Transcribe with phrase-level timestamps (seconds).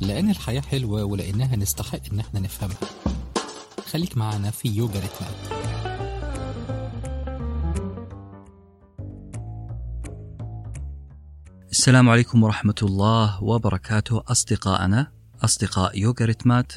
[0.00, 2.76] لأن الحياة حلوة ولأنها نستحق إن إحنا نفهمها.
[3.90, 5.60] خليك معنا في يوجا ريتمات
[11.70, 14.22] السلام عليكم ورحمة الله وبركاته.
[14.28, 15.12] أصدقائنا
[15.44, 16.72] أصدقاء يوغا ريتمات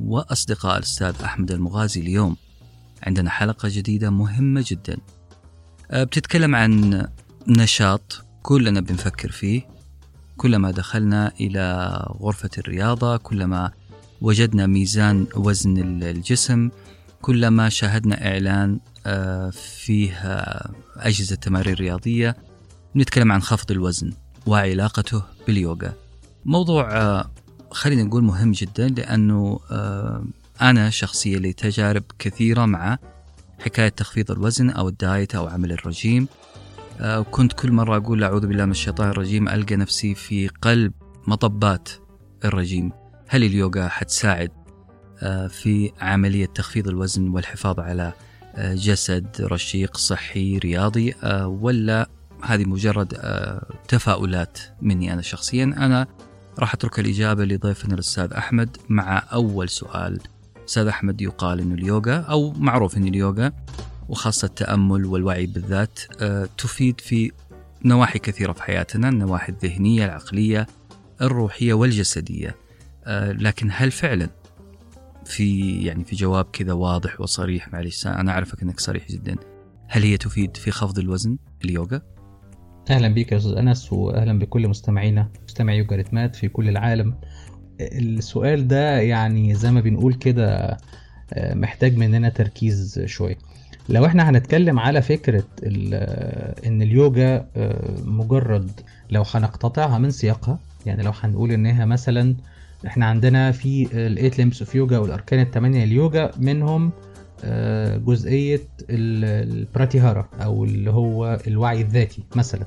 [0.00, 2.36] وأصدقاء الأستاذ أحمد المغازي اليوم.
[3.02, 4.98] عندنا حلقة جديدة مهمة جدا.
[5.90, 7.02] أه، بتتكلم عن
[7.48, 9.79] نشاط كلنا بنفكر فيه.
[10.40, 13.70] كلما دخلنا إلى غرفة الرياضة كلما
[14.20, 16.70] وجدنا ميزان وزن الجسم
[17.22, 20.12] كلما شاهدنا إعلان أه، فيه
[20.96, 22.36] أجهزة تمارين رياضية.
[22.96, 24.12] نتكلم عن خفض الوزن
[24.46, 25.92] وعلاقته باليوغا.
[26.44, 27.30] موضوع أه،
[27.70, 29.60] خلينا نقول مهم جدا لأنه
[30.62, 32.98] أنا شخصيا لي تجارب كثيرة مع
[33.58, 36.28] حكاية تخفيض الوزن أو الدايت أو عمل الرجيم.
[37.02, 40.92] وكنت كل مرة أقول أعوذ بالله من الشيطان الرجيم ألقى نفسي في قلب
[41.26, 41.88] مطبات
[42.44, 42.92] الرجيم.
[43.28, 44.50] هل اليوغا حتساعد؟
[45.48, 48.12] في عملية تخفيض الوزن والحفاظ على
[48.58, 52.08] جسد رشيق صحي رياضي ولا
[52.42, 53.18] هذه مجرد
[53.88, 55.64] تفاؤلات مني أنا شخصيا.
[55.64, 56.06] أنا
[56.58, 60.20] راح أترك الإجابة لضيفنا الأستاذ أحمد مع أول سؤال.
[60.68, 63.52] أستاذ أحمد يقال أنه اليوغا أو معروف أن اليوغا.
[64.10, 65.98] وخاصة التأمل والوعي بالذات
[66.58, 67.32] تفيد في
[67.84, 70.66] نواحي كثيرة في حياتنا النواحي الذهنية العقلية
[71.22, 72.56] الروحية والجسدية.
[73.16, 74.28] لكن هل فعلا
[75.24, 79.36] في يعني في جواب كذا واضح وصريح معلش أنا أعرفك أنك صريح جدا.
[79.88, 82.02] هل هي تفيد في خفض الوزن اليوغا؟
[82.90, 87.14] أهلا بك يا أستاذ أنس واهلا بكل مستمعينا مستمعي يوجا ريتمات في كل العالم.
[87.80, 90.76] السؤال ده يعني زي ما بنقول كده
[91.36, 93.38] محتاج مننا تركيز شوية.
[93.90, 95.44] لو إحنا هنتكلم على فكرة
[96.66, 97.46] إن اليوجا
[98.04, 98.70] مجرد
[99.10, 102.34] لو هنقتطعها من سياقها يعني لو هنقول إنها مثلا
[102.86, 106.90] إحنا عندنا في ال eight limbs of yoga والأركان الثمانية اليوجا منهم
[108.06, 108.60] جزئية
[108.90, 112.66] البراتيهارا أو اللي هو الوعي الذاتي مثلا.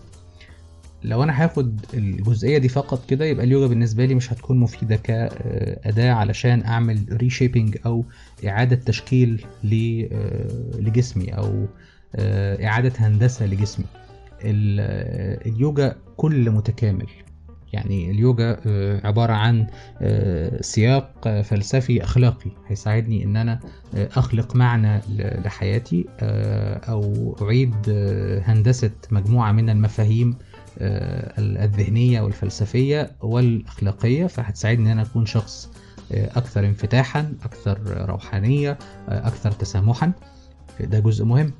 [1.04, 6.12] لو أنا هاخد الجزئية دي فقط كده يبقى اليوجا بالنسبة لي مش هتكون مفيدة كأداة
[6.12, 8.06] علشان أعمل ريشيبنج أو
[8.48, 9.46] إعادة تشكيل
[10.80, 11.66] لجسمي أو
[12.66, 13.86] إعادة هندسة لجسمي.
[14.46, 17.08] اليوجا كل متكامل.
[17.74, 18.58] يعني اليوجا
[19.04, 19.68] عبارة عن
[20.62, 22.52] سياق فلسفي أخلاقي.
[22.68, 23.60] هيساعدني إن أنا
[23.94, 25.02] أخلق معنى
[25.46, 26.06] لحياتي
[26.90, 27.76] أو أعيد
[28.46, 30.36] هندسة مجموعة من المفاهيم
[30.80, 35.72] الذهنية والفلسفية والأخلاقية فهتساعدني إن أنا أكون شخص
[36.12, 40.12] أكثر انفتاحا أكثر روحانية أكثر تسامحا.
[40.80, 41.52] ده جزء مهم.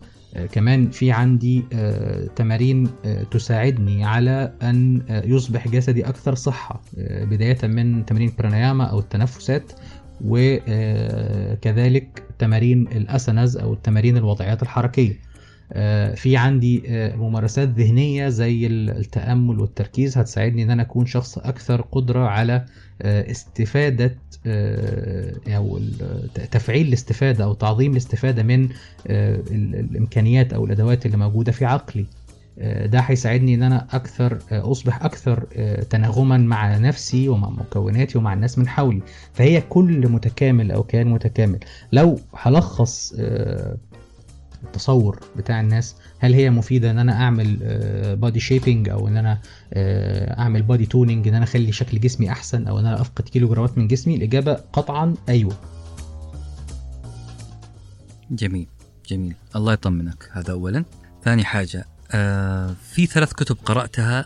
[0.52, 1.64] كمان في عندي
[2.36, 2.90] تمارين
[3.32, 9.72] تساعدني على أن يصبح جسدي أكثر صحة بداية من تمارين براناياما أو التنفسات
[10.26, 15.20] وكذلك تمارين الأسنز أو التمارين الوضعيات الحركية.
[16.16, 16.84] في عندي
[17.16, 20.18] ممارسات ذهنية زي التأمل والتركيز.
[20.18, 22.66] هتساعدني إن أنا أكون شخص أكثر قدرة على
[23.02, 24.16] استفادة
[25.48, 25.80] أو
[26.52, 28.70] تفعيل الاستفادة أو تعظيم الاستفادة من
[29.10, 32.06] الإمكانيات أو الأدوات اللي موجودة في عقلي.
[32.86, 35.44] ده هيساعدني إن أنا أكثر أصبح أكثر
[35.90, 39.02] تناغما مع نفسي ومع مكوناتي ومع الناس من حولي.
[39.34, 41.60] فهي كل متكامل أو كيان متكامل.
[41.92, 43.16] لو هلخص
[44.64, 47.58] التصور بتاع الناس هل هي مفيدة إن أنا أعمل
[48.16, 49.40] body shaping أو إن أنا
[50.40, 53.78] أعمل body toning إن أنا أخلي شكل جسمي أحسن أو إن أنا أفقد كيلو جرامات
[53.78, 55.54] من جسمي؟ الإجابة قطعا أيوه.
[58.32, 58.68] جميل
[59.10, 59.36] جميل.
[59.56, 60.30] الله يطمنك.
[60.32, 60.86] هذا اولا.
[61.24, 64.26] ثاني حاجة آه في ثلاث كتب قرأتها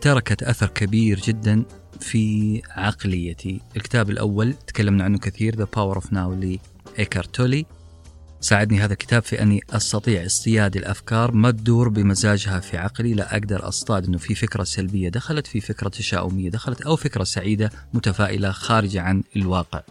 [0.00, 1.62] تركت أثر كبير جدا
[2.00, 3.60] في عقليتي.
[3.76, 6.34] الكتاب الأول تكلمنا عنه كثير The Power of Now
[6.98, 7.66] لايكارتولي
[8.46, 13.68] ساعدني هذا الكتاب في أني أستطيع اصطياد الأفكار ما تدور بمزاجها في عقلي لا أقدر
[13.68, 19.02] أصطاد أنه في فكرة سلبية دخلت في فكرة تشاؤمية دخلت أو فكرة سعيدة متفائلة خارجة
[19.02, 19.82] عن الواقع.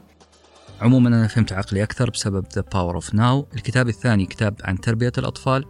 [0.81, 3.55] عموما أنا فهمت عقلي أكثر بسبب The Power of Now.
[3.55, 5.65] الكتاب الثاني كتاب عن تربية الأطفال.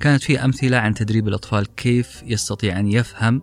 [0.00, 3.42] كانت فيه أمثلة عن تدريب الأطفال كيف يستطيع أن يفهم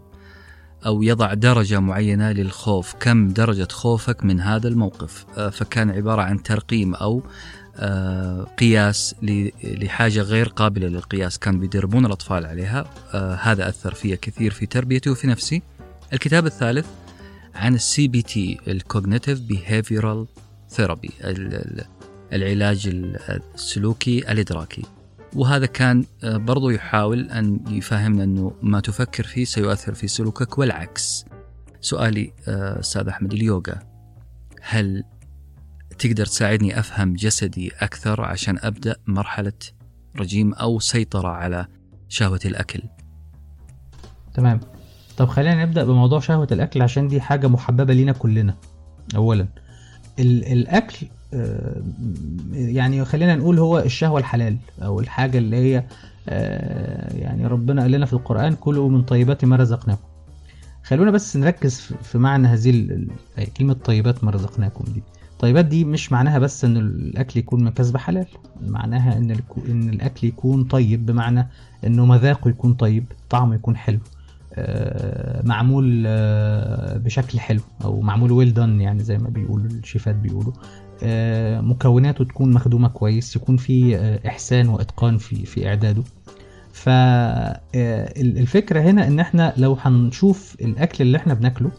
[0.86, 2.94] أو يضع درجة معينة للخوف.
[3.00, 7.24] كم درجة خوفك من هذا الموقف؟ فكان عبارة عن ترقيم أو
[8.58, 9.16] قياس
[9.64, 11.38] لحاجة غير قابلة للقياس.
[11.38, 12.86] كان بيدربون الأطفال عليها.
[13.42, 15.62] هذا أثر فيها كثير في تربيتي وفي نفسي.
[16.14, 16.88] الكتاب الثالث
[17.56, 20.28] عن ال CBT ال cognitive behavioral
[20.70, 21.12] therapy
[22.34, 22.90] العلاج
[23.56, 24.84] السلوكي الإدراكي.
[25.36, 31.26] وهذا كان برضو يحاول أن يفهمنا أنه ما تفكر فيه سيؤثر في سلوكك والعكس.
[31.82, 33.80] سؤالي آه، أستاذ أحمد اليوغا.
[34.62, 35.04] هل
[36.02, 39.54] تقدر تساعدني أفهم جسدي أكثر عشان أبدأ مرحلة
[40.20, 41.68] رجيم أو سيطرة على
[42.10, 42.82] شهوة الأكل؟
[44.34, 44.60] تمام.
[45.18, 48.56] طب خلينا نبدأ بموضوع شهوة الأكل عشان دي حاجة محببة لينا كلنا.
[49.16, 49.48] أولا
[50.20, 51.82] ال- الأكل آه،
[52.54, 55.84] يعني خلينا نقول هو الشهوة الحلال أو الحاجة اللي هي
[56.30, 60.02] آه، يعني ربنا قال لنا في القرآن كلوا من طيبات ما رزقناكم.
[60.84, 62.88] خلونا بس نركز في- معنى هذه
[63.58, 65.04] كلمة طيبات ما رزقناكم دي.
[65.42, 68.26] طيبات دي مش معناها بس إن الأكل يكون من كسب حلال
[68.62, 69.38] معناها إن
[69.70, 71.48] إن الأكل يكون طيب بمعنى
[71.86, 74.00] إنه مذاقه يكون طيب طعمه يكون حلو
[74.54, 80.54] آه، معمول آه، بشكل حلو أو معمول ويل دان يعني زي ما بيقولوا الشيفات بيقولوا.
[81.04, 83.98] آه، مكوناته تكون مخدومة كويس يكون في
[84.28, 86.04] إحسان وإتقان في في إعداده.
[86.74, 88.02] فالفكرة
[88.82, 91.72] هنا إن إحنا لو هنشوف الأكل اللي إحنا بناكله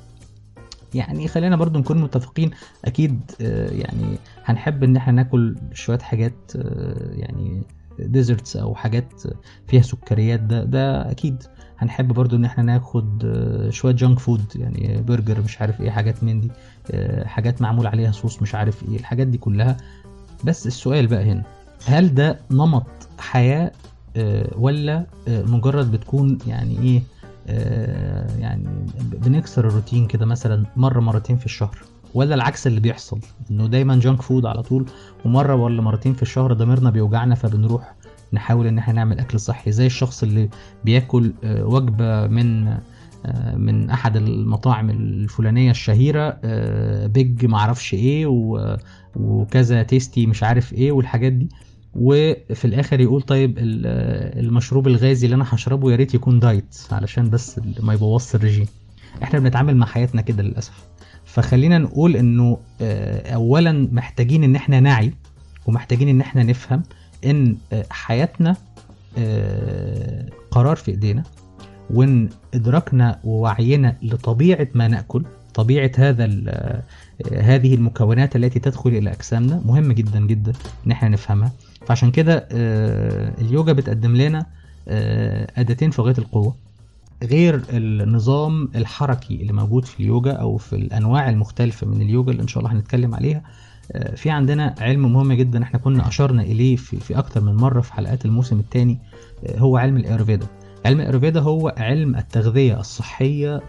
[0.94, 2.50] يعني خلينا برضو نكون متفقين
[2.84, 7.62] أكيد آه، يعني هنحب إن إحنا ناكل شوية حاجات آه، يعني
[7.98, 9.22] desserts أو حاجات
[9.68, 11.42] فيها سكريات ده ده أكيد
[11.78, 16.24] هنحب برضو إن إحنا ناخد آه، شوية junk food يعني برجر مش عارف إيه حاجات
[16.24, 16.50] من دي
[17.24, 19.76] حاجات معمول عليها صوص مش عارف إيه الحاجات دي كلها.
[20.44, 21.42] بس السؤال بقى هنا
[21.86, 22.86] هل ده نمط
[23.18, 23.72] حياة
[24.56, 27.02] ولا مجرد بتكون يعني إيه
[28.38, 28.68] يعني
[29.02, 31.78] بنكسر الروتين كده مثلا مرة مرتين في الشهر
[32.14, 34.86] ولا العكس اللي بيحصل إنه دايما جانك فود على طول
[35.24, 37.94] ومرة ولا مرتين في الشهر ضميرنا بيوجعنا فبنروح
[38.32, 40.48] نحاول إن إحنا نعمل أكل صحي زي الشخص اللي
[40.84, 42.68] بياكل آه، وجبة من
[43.26, 48.26] آه، من أحد المطاعم الفلانية الشهيرة آه، بيج معرفش إيه
[49.16, 51.48] وكذا tasty مش عارف إيه والحاجات دي.
[51.94, 53.86] وفي الآخر يقول طيب ال-
[54.44, 58.66] المشروب الغازي اللي أنا هشربه يا ريت يكون diet علشان بس ما يبوظش الرجيم.
[59.22, 60.82] إحنا بنتعامل مع حياتنا كده للأسف.
[61.24, 65.12] فخلينا نقول إنه آه، اولا محتاجين إن إحنا نعي
[65.66, 66.82] ومحتاجين إن إحنا نفهم
[67.24, 68.56] إن آه، حياتنا
[69.18, 71.22] آه، قرار في إيدينا
[71.90, 75.24] وإن إدراكنا ووعينا لطبيعة ما نأكل
[75.54, 76.24] طبيعة هذا
[77.32, 80.52] هذه المكونات التي تدخل إلى أجسامنا مهم جدا جدا
[80.86, 81.52] إن إحنا نفهمها.
[81.86, 84.46] فعشان كده آه، اليوجا بتقدم لنا
[84.88, 86.54] آه، أداتين في غاية القوة
[87.22, 92.48] غير النظام الحركي اللي موجود في اليوجا أو في الأنواع المختلفة من اليوجا اللي إن
[92.48, 93.42] شاء الله هنتكلم عليها
[93.92, 97.80] آه، في عندنا علم مهم جدا إحنا كنا أشرنا إليه في, في أكتر من مرة
[97.80, 98.98] في حلقات الموسم الثاني
[99.58, 100.46] هو علم الايرفيدا
[100.86, 103.60] علم الايرفيدا هو علم التغذية الصحية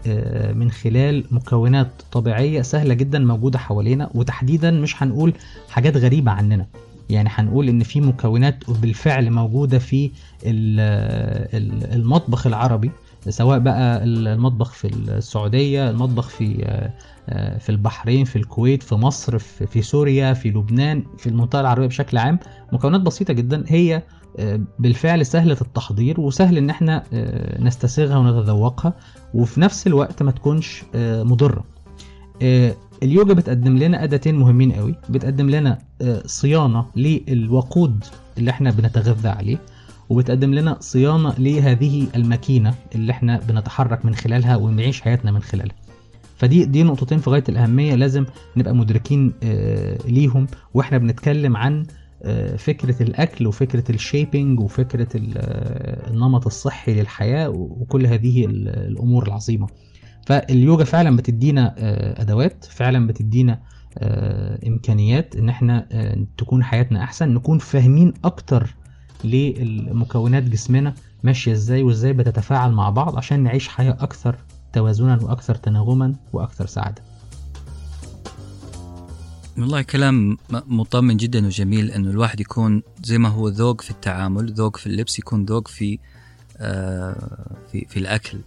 [0.54, 5.32] من خلال مكونات طبيعية سهلة جدا موجودة حوالينا وتحديدا مش هنقول
[5.68, 6.66] حاجات غريبة عننا.
[7.10, 10.10] يعني هنقول إن في مكونات بالفعل موجودة في
[10.46, 10.80] ال-
[11.56, 12.90] ال- المطبخ العربي
[13.28, 16.64] سواء بقى المطبخ في السعودية المطبخ في
[17.28, 22.18] آه، في البحرين في الكويت في مصر في سوريا في لبنان في المنطقة العربية بشكل
[22.18, 22.38] عام.
[22.72, 24.02] مكونات بسيطة جدا هي
[24.38, 28.94] آه، بالفعل سهلة التحضير وسهل إن إحنا آه، نستسيغها ونتذوقها
[29.34, 30.82] وفي نفس الوقت ما تكونش
[32.42, 32.72] آه،
[33.04, 34.94] اليوجا بتقدم لنا أداتين مهمين قوي.
[35.08, 38.04] بتقدم لنا آه، صيانة للوقود
[38.38, 39.58] اللي إحنا بنتغذى عليه
[40.08, 45.74] وبتقدم لنا صيانة لهذه الماكينة اللي إحنا بنتحرك من خلالها ونعيش حياتنا من خلالها.
[46.36, 48.24] فدي دي نقطتين في غاية الأهمية لازم
[48.56, 51.86] نبقى مدركين آه، ليهم وإحنا بنتكلم عن
[52.22, 55.32] آه، فكرة الأكل وفكرة الشيبنج وفكرة ال-
[56.10, 59.66] النمط الصحي للحياة وكل هذه ال- الأمور العظيمة.
[60.26, 63.60] فاليوجا فعلا بتدينا آه، أدوات فعلا بتدينا
[63.98, 68.74] آه، إمكانيات إن إحنا آه، تكون حياتنا أحسن نكون فاهمين أكتر
[69.24, 74.36] للمكونات جسمنا ماشية إزاي وإزاي بتتفاعل مع بعض عشان نعيش حياة أكثر
[74.72, 77.02] توازنا وأكثر تناغما وأكثر سعادة.
[79.58, 84.76] والله كلام مطمن جدا وجميل إنه الواحد يكون زي ما هو ذوق في التعامل ذوق
[84.76, 85.98] في اللبس يكون ذوق في
[86.58, 88.38] آه في في الأكل.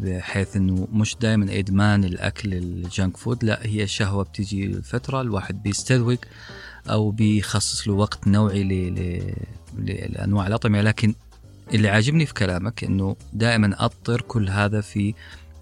[0.00, 6.18] بحيث إنه مش دائما إدمان الأكل الجانك فود لا هي شهوة بتيجي فتره الواحد بيستذوق
[6.90, 8.64] أو بيخصص له وقت نوعي
[9.78, 10.80] لأنواع الأطعمة.
[10.80, 11.14] لكن
[11.74, 15.14] اللي عاجبني في كلامك إنه دائما اطر كل هذا في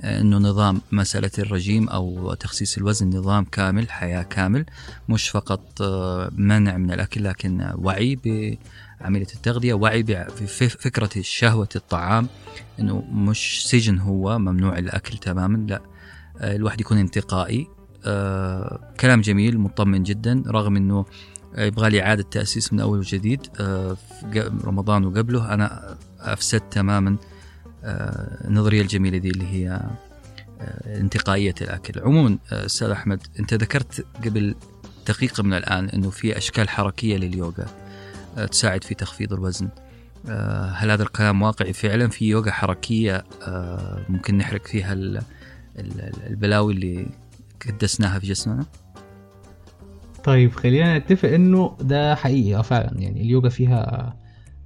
[0.04, 4.64] إنه نظام مسألة الرجيم أو تخسيس الوزن نظام كامل حياة كامل
[5.08, 8.18] مش فقط آه، منع من الأكل لكن وعي
[9.00, 12.28] بعمليه التغذية وعي بفكره شهوة الطعام
[12.80, 15.82] إنه مش سجن هو ممنوع الأكل تماما لا.
[16.38, 17.68] آه، الواحد يكون انتقائي.
[18.04, 21.04] آه، كلام جميل مطمن جدا رغم إنه
[21.58, 27.16] يبغى لي إعادة تأسيس من أول وجديد آه، في رمضان وقبله أنا افسدت تماما
[28.44, 29.80] النظرية الجميلة دي اللي هي
[30.86, 32.00] انتقائية الأكل.
[32.00, 34.54] عموما أستاذ أحمد أنت ذكرت قبل
[35.08, 37.85] دقيقة من الآن إنه في أشكال حركية لليوغا.
[38.44, 39.68] تساعد في تخفيض الوزن.
[40.28, 45.22] آه، هل هذا الكلام واقعي فعلا؟ في يوغا حركية آه، ممكن نحرق فيها ال-
[45.78, 47.06] ال- البلاوي اللي
[47.60, 48.66] كدسناها في جسمنا؟
[50.24, 53.00] طيب خلينا نتفق إنه ده حقيقي آه فعلا.
[53.00, 54.16] يعني اليوجا فيها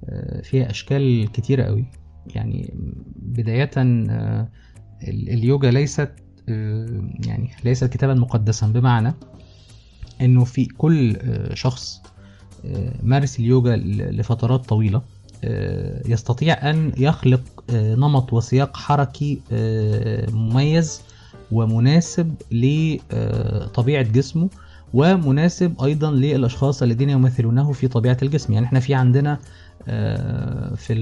[0.05, 1.85] آه، فيها أشكال كتيرة قوي.
[2.27, 2.73] يعني
[5.07, 6.11] ال- اليوجا ليست
[7.27, 8.67] يعني ليست كتابا مقدسا.
[8.67, 9.13] بمعنى
[10.21, 11.17] إنه في كل
[11.53, 12.01] شخص
[13.03, 13.75] مارس اليوجا
[14.11, 15.01] لفترات طويلة.
[15.43, 21.01] آه، يستطيع أن يخلق آه، نمط وسياق حركي آه، مميز
[21.51, 24.49] ومناسب لطبيعه جسمه
[24.93, 28.53] ومناسب أيضا للأشخاص الذين يمثلونه في طبيعة الجسم.
[28.53, 29.39] يعني إحنا في عندنا
[30.75, 30.95] في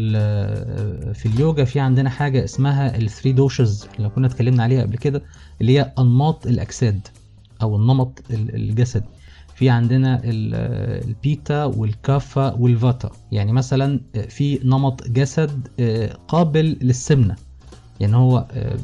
[1.14, 5.22] في اليوجا في عندنا حاجة اسمها ال three doshas اللي كنا اتكلمنا عليها قبل كده
[5.62, 7.08] اللي هي أنماط الأجساد
[7.62, 9.06] أو النمط ال- الجسدي.
[9.60, 10.56] في عندنا ال-
[11.10, 13.10] البيتّا والكافا والفاتا.
[13.32, 14.00] يعني مثلا
[14.30, 17.36] في نمط جسد آه، قابل للسمنة.
[18.00, 18.78] يعني هو آه،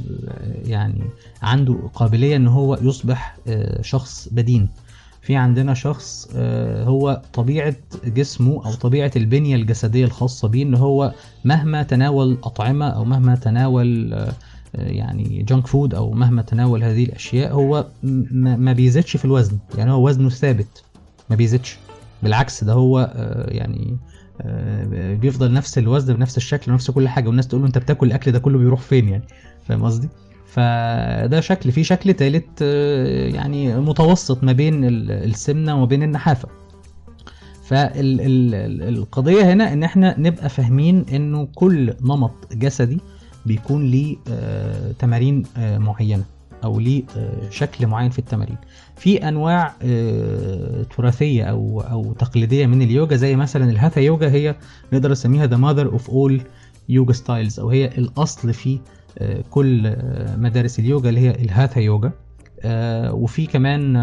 [0.66, 1.02] يعني
[1.42, 4.70] عنده قابلية إن هو يصبح آه، شخص بدين.
[5.22, 6.28] في عندنا شخص
[6.84, 11.14] هو طبيعة جسمه أو طبيعة البنية الجسدية الخاصة بيه إن هو
[11.46, 14.16] مهما تناول اطعمه أو مهما تناول
[14.78, 19.58] يعني جانك فود أو مهما تناول هذه الأشياء هو ما بيزيدش في الوزن.
[19.78, 20.84] يعني هو وزنه ثابت.
[21.30, 21.78] ما بيزيدش.
[22.24, 23.98] بالعكس ده هو آه، يعني
[24.42, 28.32] آه، بيفضل نفس الوزن بنفس الشكل ونفس كل حاجة والناس تقول له أنت بتاكل الأكل
[28.32, 29.24] ده كله بيروح فين يعني؟
[29.68, 30.10] فاهم قصدي؟
[30.48, 36.48] فده شكل في شكل تالت آه، يعني متوسط ما بين ال- السمنة وما بين النحافة.
[37.64, 43.00] فالقضيه هنا إن إحنا نبقى فاهمين إنه كل نمط جسدي
[43.46, 46.24] بيكون ليه آه، تمارين آه، معينة
[46.64, 48.58] أو ليه آه، شكل معين في التمارين.
[48.96, 49.74] في أنواع
[50.98, 54.56] تراثية أو أو تقليدية من اليوجا زي مثلا الهاثا يوجا هي
[54.94, 56.42] نقدر نسميها the mother of all
[56.90, 58.80] yoga styles أو هي الأصل في
[59.50, 59.96] كل
[60.38, 62.12] مدارس اليوجا اللي هي الهاثا يوجا.
[63.12, 63.94] وفي كمان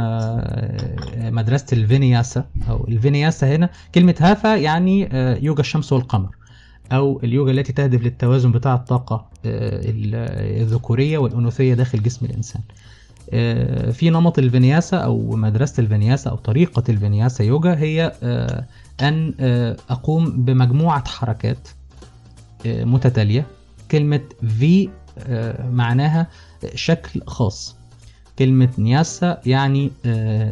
[1.34, 3.70] مدرسة الفينياسا أو الفينياسا هنا.
[3.94, 5.08] كلمة هاثا يعني
[5.44, 6.30] يوجا الشمس والقمر.
[6.92, 9.14] أو اليوجا التي تهدف للتوازن بتاع الطاقة
[9.46, 12.62] آه، ال- الذكورية والأنوثية داخل جسم الإنسان.
[13.32, 18.64] آه، في نمط الفينياسا أو مدرسة الفينياسا أو طريقة الفينياسا يوجا هي آه،
[19.00, 21.68] أن آه، أقوم بمجموعة حركات
[22.66, 23.46] متتالية.
[23.90, 24.20] كلمة
[24.58, 24.88] في
[25.70, 26.26] معناها
[26.74, 27.76] شكل خاص.
[28.38, 29.90] كلمة نياسا يعني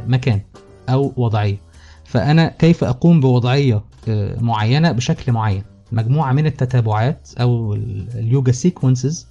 [0.08, 0.40] مكان
[0.88, 1.56] أو وضعية.
[2.04, 8.52] فأنا كيف أقوم بوضعية آه، معينة بشكل معين؟ مجموعة من التتابعات أو ال- ال yoga
[8.52, 9.26] sequences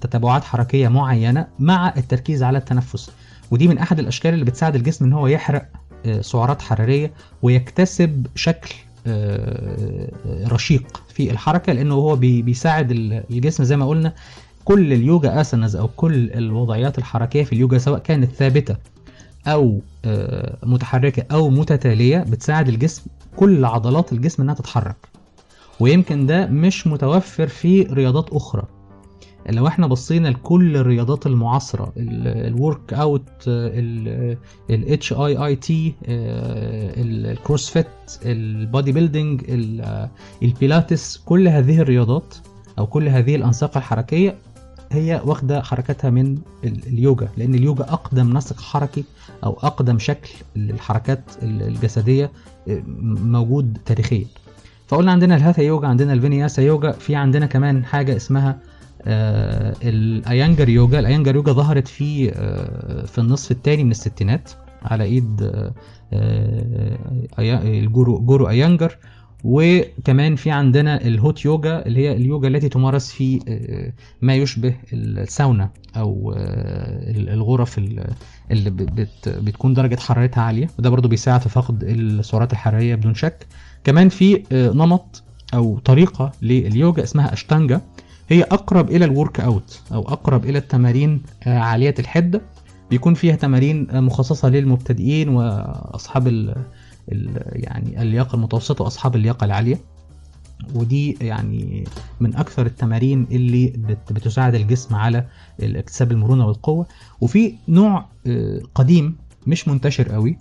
[0.00, 3.10] تتابعات حركية معينة مع التركيز على التنفس.
[3.50, 5.68] ودي من أحد الأشكال اللي بتساعد الجسم إن هو يحرق
[6.06, 7.10] آه، سعرات حرارية
[7.42, 8.74] ويكتسب شكل
[9.06, 10.08] آه،
[10.48, 14.12] رشيق في الحركة لأنه هو بي- بيساعد ال- الجسم زي ما قلنا
[14.64, 18.76] كل اليوجا اسانز أو كل الوضعيات الحركية في اليوجا سواء كانت ثابتة
[19.46, 23.02] أو آه، متحركة أو متتالية بتساعد الجسم
[23.36, 24.96] كل عضلات الجسم إنها تتحرك.
[25.80, 28.62] ويمكن ده مش متوفر في رياضات أخرى.
[29.50, 35.94] لو إحنا بصينا لكل الرياضات المعاصرة ال workout ال HIIT
[36.96, 37.86] ال CrossFit ال
[38.24, 39.42] bodybuilding
[40.42, 42.34] البيلاتس كل هذه الرياضات
[42.78, 44.34] أو كل هذه الأنساق الحركية
[44.92, 49.04] هي واخدة حركتها من ال- اليوجا لأن اليوجا أقدم نسق حركي
[49.44, 52.30] أو أقدم شكل للحركات ال- الجسدية
[52.66, 54.26] م- موجود تاريخيا.
[54.88, 58.58] فقلنا عندنا الهاثا يوجا عندنا الفينياسا يوجا في عندنا كمان حاجة اسمها
[59.02, 60.98] آه، الأيانجر يوجا.
[60.98, 64.50] الأيانجر يوجا ظهرت في آه، في النصف الثاني من الستينات
[64.84, 65.72] على إيد آه،
[67.38, 68.96] الجورو جورو أيانجر.
[69.44, 73.40] وكمان في عندنا ال hot yoga اللي هي اليوجا التي تمارس في
[74.22, 76.34] ما يشبه الساونا أو
[77.16, 78.04] الغرف ال-
[78.50, 80.68] اللي بت- بت- بتكون درجة حرارتها عالية.
[80.78, 83.46] وده برضو بيساعد في فقد السعرات الحرارية بدون شك.
[83.84, 85.22] كمان في آه، نمط
[85.54, 87.80] أو طريقة لليوجا اسمها أشتانجا.
[88.28, 92.40] هي أقرب إلى الورك أوت أو أقرب إلى التمارين آه، عالية الحدة
[92.90, 96.54] بيكون فيها تمارين آه، مخصصة للمبتدئين وأصحاب ال
[97.12, 99.78] ال- يعني اللياقة المتوسطة وأصحاب اللياقة العالية.
[100.74, 101.84] ودي يعني
[102.20, 105.26] من أكثر التمارين اللي بت- بتساعد الجسم على
[105.60, 106.86] اكتساب المرونة والقوة.
[107.20, 108.04] وفي نوع
[108.74, 109.16] قديم
[109.46, 110.36] مش منتشر قوي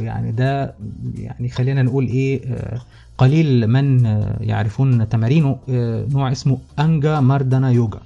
[0.00, 0.74] يعني ده
[1.18, 2.80] يعني خلينا نقول إيه آه،
[3.18, 8.00] قليل من آه، يعرفون تمارينه آه، نوع اسمه أنجا ماردانا يوجا.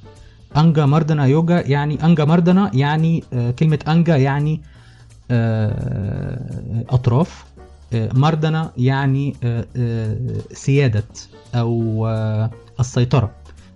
[0.56, 4.60] أنجا ماردنا يوجا يعني أنجا ماردنا يعني آه، كلمة أنجا يعني
[5.30, 7.44] آه، أطراف
[7.92, 10.16] آه، ماردنا يعني آه، آه،
[10.52, 11.04] سيادة
[11.54, 13.30] أو آه، السيطرة.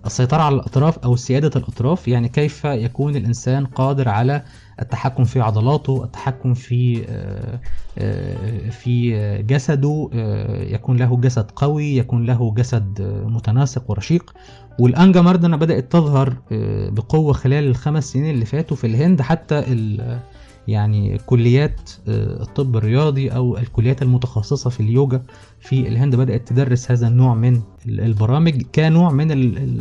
[0.05, 4.43] السيطرة على الأطراف أو سيادة الأطراف يعني كيف يكون الإنسان قادر على
[4.81, 7.59] التحكم في عضلاته التحكم في آه،
[7.97, 14.33] آه، في جسده آه، يكون له جسد قوي يكون له جسد متناسق ورشيق.
[14.79, 16.33] والأنجا ماردنا بدأت تظهر
[16.91, 19.59] بقوة خلال الخمس سنين اللي فاتوا في الهند حتى
[20.67, 25.21] يعني كليات آه، الطب الرياضي أو الكليات المتخصصة في اليوجا
[25.59, 29.27] في الهند بدأت تدرس هذا النوع من ال- البرامج كنوع من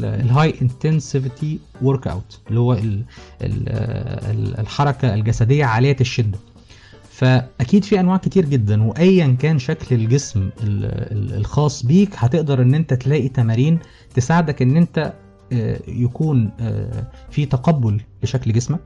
[0.04, 3.04] ال high intensity workout اللي هو ال-
[3.42, 3.68] ال-
[4.30, 6.38] ال- الحركة الجسدية عالية الشدة.
[7.10, 10.52] فأكيد في أنواع كتير جدا وايا كان شكل الجسم ال-
[11.12, 13.78] ال- الخاص بيك هتقدر إن أنت تلاقي تمارين
[14.14, 15.12] تساعدك إن أنت
[15.52, 18.80] آه، يكون آه، في تقبل لشكل جسمك.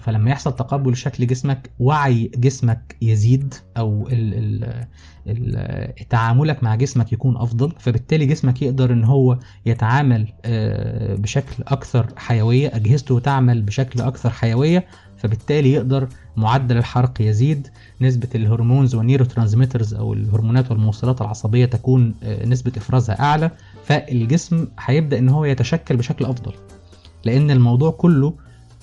[0.00, 4.84] فلما يحصل تقبل لشكل جسمك وعي جسمك يزيد أو ال
[5.26, 12.06] ال تعاملك مع جسمك يكون أفضل فبالتالي جسمك يقدر إن هو يتعامل آه، بشكل أكثر
[12.16, 17.68] حيوية أجهزته تعمل بشكل أكثر حيوية فبالتالي يقدر معدل الحرق يزيد
[18.00, 23.50] نسبة ال hormones وال neurotransmitters أو الهرمونات والموصلات العصبية تكون آه، نسبة إفرازها أعلى
[23.84, 26.52] فالجسم هيبدأ إن هو يتشكل بشكل أفضل
[27.24, 28.34] لأن الموضوع كله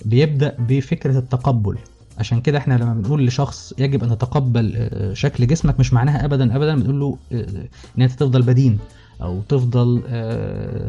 [0.04, 1.78] بيبدأ بفكرة التقبل.
[2.18, 6.56] عشان كده إحنا لما بنقول لشخص يجب أن تتقبل آه، شكل جسمك مش معناها ابدا
[6.56, 8.78] ابدا بنقول له آه، إن أنت تفضل بدين
[9.22, 10.88] أو تفضل آه،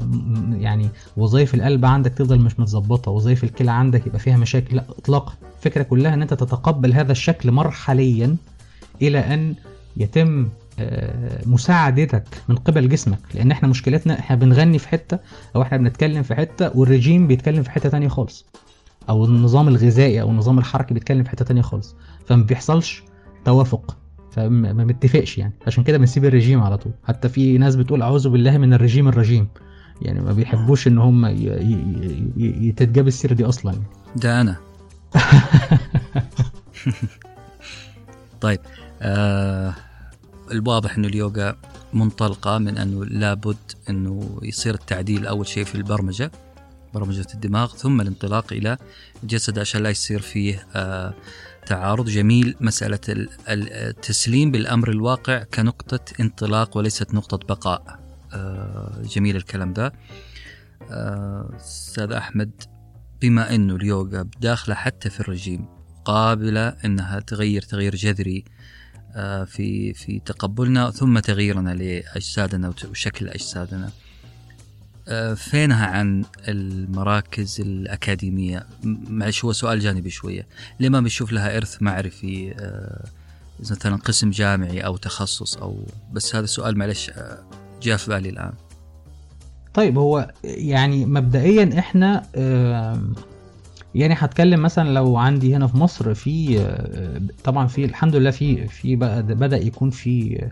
[0.59, 4.75] يعني وظائف القلب عندك تفضل مش متظبطة وظائف الكلى عندك يبقى فيها مشاكل.
[4.75, 5.33] لا اطلاقا.
[5.57, 8.35] الفكرة كلها إن أنت تتقبل هذا الشكل مرحليا
[9.01, 9.55] إلى أن
[9.97, 10.49] يتم
[11.45, 13.19] مساعدتك من قبل جسمك.
[13.33, 15.19] لأن إحنا مشكلتنا إحنا بنغني في حتة
[15.55, 18.45] أو إحنا بنتكلم في حتة والرجيم بيتكلم في حتة تانية خالص.
[19.09, 21.95] أو النظام الغذائي أو النظام الحركي بيتكلم في حتة تانية خالص.
[22.25, 23.03] فما بيحصلش
[23.45, 23.97] توافق.
[24.31, 25.53] فما ما متفقش يعني.
[25.67, 26.91] عشان كده بنسيب الرجيم على طول.
[27.03, 29.47] حتى في ناس بتقول أعوذ بالله من الرجيم الرجيم.
[30.01, 31.27] يعني ما بيحبوش إن هم
[32.77, 33.71] تتجاب السيره دي أصلا.
[33.71, 33.85] يعني.
[34.15, 34.55] ده أنا.
[38.41, 38.59] طيب
[39.01, 39.73] آه
[40.51, 41.55] الواضح إنه اليوغا
[41.93, 43.57] منطلقة من أنه لابد
[43.89, 46.31] إنه يصير التعديل أول شيء في البرمجة.
[46.93, 48.77] برمجه الدماغ ثم الانطلاق إلى
[49.23, 51.13] الجسد عشان لا يصير فيه آه
[51.65, 52.05] تعارض.
[52.09, 52.55] جميل.
[53.49, 57.99] ال- التسليم بالأمر الواقع كنقطة انطلاق وليست نقطة بقاء.
[58.33, 59.93] آه جميل الكلام ده.
[60.91, 62.51] آه، أستاذ أحمد
[63.21, 65.65] بما إنه اليوغا داخله حتى في الرجيم
[66.05, 68.43] قابلة إنها تغير تغيير جذري
[69.45, 73.89] في في تقبلنا ثم تغييرنا لأجسادنا وت- وشكل أجسادنا.
[75.09, 80.45] آه، فينها عن المراكز الأكاديمية؟ م- معلش هو سؤال جانبي شوية،
[80.79, 83.05] ليه ما بنشوف لها إرث معرفي آه،
[83.59, 87.37] مثلا قسم جامعي أو تخصص أو بس هذا سؤال معلش آه،
[87.81, 88.53] جاء في بالي الآن.
[89.73, 92.25] طيب هو يعني مبدئيا إحنا
[93.95, 96.59] يعني هتكلم مثلا لو عندي هنا في مصر في
[97.43, 100.47] طبعا في الحمد لله في في بدأ يكون في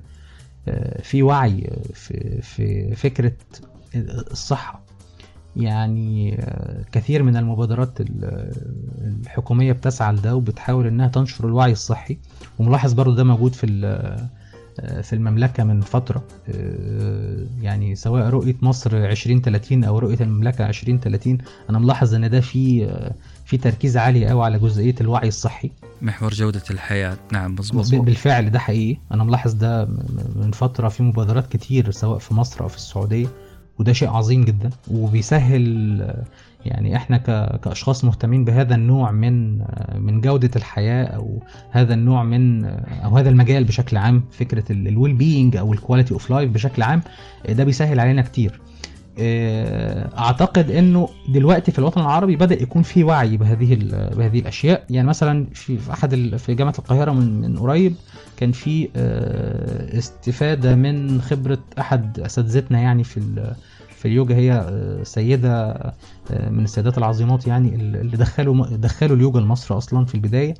[1.03, 3.31] في وعي في في فكرة
[3.95, 4.81] الصحة.
[5.55, 6.43] يعني
[6.91, 8.51] كثير من المبادرات ال-
[9.23, 12.17] الحكومية بتسعى لده وبتحاول إنها تنشر الوعي الصحي.
[12.59, 13.67] وملاحظ برضو ده موجود في
[15.03, 16.23] في المملكة من فترة.
[16.49, 21.37] آه، يعني سواء رؤية مصر 2030 أو رؤية المملكة 2030
[21.69, 22.89] أنا ملاحظ إن ده في
[23.45, 25.71] في تركيز عالي قوي على جزئية الوعي الصحي.
[26.01, 27.17] محور جودة الحياة.
[27.31, 28.99] نعم مضبوط بالفعل ده حقيقي.
[29.11, 29.85] أنا ملاحظ ده
[30.35, 33.27] من فترة في مبادرات كتير سواء في مصر أو في السعودية.
[33.79, 36.15] وده شيء عظيم جدا وبيسهل
[36.65, 37.17] يعني إحنا
[37.63, 39.57] كأشخاص مهتمين بهذا النوع من
[40.01, 45.55] من جودة الحياة أو هذا النوع من أو هذا المجال بشكل عام فكرة ال well-being
[45.57, 47.01] أو ال quality of life بشكل عام
[47.49, 48.61] ده بيسهل علينا كتير.
[50.17, 53.75] أعتقد إنه دلوقتي في الوطن العربي بدأ يكون في وعي بهذه
[54.15, 54.85] بهذه الأشياء.
[54.89, 57.95] يعني مثلا في أحد في جامعة القاهرة من من قريب
[58.37, 63.17] كان في آه، استفادة من خبرة أحد أساتذتنا يعني في
[63.97, 65.71] في اليوجا هي آه، سيدة
[66.31, 70.53] آه، من السيدات العظيمات يعني اللي دخلوا دخلوا اليوجا لمصر أصلا في البداية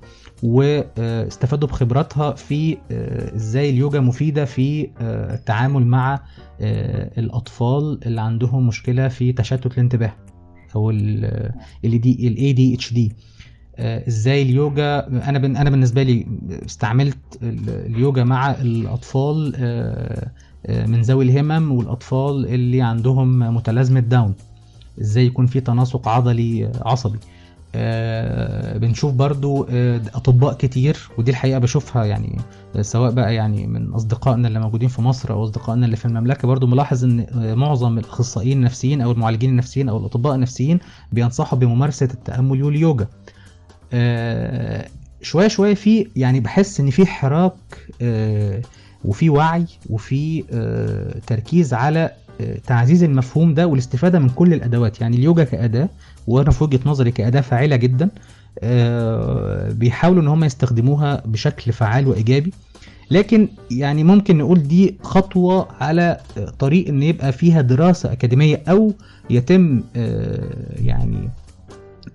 [0.44, 6.20] واستفادوا بخبراتها في آه، إزاي اليوجا مفيدة في آه، التعامل مع
[6.62, 10.14] آه، الأطفال اللي عندهم مشكلة في تشتت الانتباه
[10.76, 11.52] أو ال
[11.84, 13.14] دي ال ADHD
[13.80, 16.28] إزاي اليوجا أنا أنا بالنسبة لي
[16.66, 20.32] استعملت ال- اليوجا مع الأطفال آه، آه،
[20.70, 24.34] من ذوي الهمم والأطفال اللي عندهم متلازمة داون.
[25.02, 27.20] إزاي يكون في تناسق عضلي آه، عصبي.
[27.76, 32.38] آه، بنشوف برضو آه، أطباء كتير ودي الحقيقة بشوفها يعني
[32.76, 36.48] آه، سواء بقى يعني من أصدقائنا اللي موجودين في مصر أو أصدقائنا اللي في المملكة
[36.48, 40.80] برضو ملاحظ إن آه، معظم الأخصائيين النفسيين أو المعالجين النفسيين أو الأطباء النفسيين
[41.12, 43.08] بينصحوا بممارسة التأمل واليوجا.
[43.94, 44.88] آه،
[45.22, 47.54] شوية شوية في يعني بحس إن في حراك
[48.02, 48.62] آه،
[49.08, 55.02] وفي وعي وفي آه، تركيز على آه، تعزيز المفهوم ده والاستفادة من كل الأدوات.
[55.02, 55.90] يعني اليوجا كأداة
[56.28, 58.10] وأنا في وجهة نظري كأداة فاعلة جدا
[58.60, 62.54] آه، بيحاولوا إن هم يستخدموها بشكل فعال وإيجابي.
[63.12, 66.18] لكن يعني ممكن نقول دي خطوة على
[66.60, 68.94] طريق إن يبقى فيها دراسة أكاديمية أو
[69.30, 69.84] يتم
[70.76, 71.30] يعني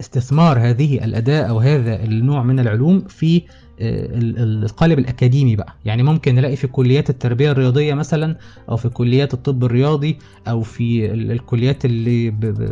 [0.01, 3.43] استثمار هذه الأداة أو هذا النوع من العلوم في
[3.81, 5.75] القالب الأكاديمي بقى.
[5.85, 8.37] يعني ممكن نلاقي في كليات التربية الرياضية مثلا
[8.69, 12.31] أو في كليات الطب الرياضي أو في ال- الكليات اللي